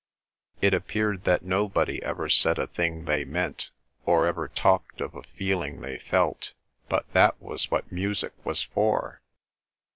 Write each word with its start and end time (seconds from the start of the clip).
It 0.61 0.73
appeared 0.73 1.25
that 1.25 1.43
nobody 1.45 2.01
ever 2.01 2.27
said 2.27 2.57
a 2.57 2.65
thing 2.65 3.05
they 3.05 3.23
meant, 3.23 3.69
or 4.03 4.25
ever 4.25 4.47
talked 4.47 4.99
of 4.99 5.13
a 5.13 5.21
feeling 5.21 5.79
they 5.81 5.99
felt, 5.99 6.53
but 6.89 7.07
that 7.13 7.39
was 7.39 7.69
what 7.69 7.91
music 7.91 8.33
was 8.43 8.63
for. 8.63 9.21